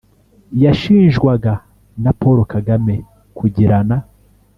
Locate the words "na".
2.03-2.11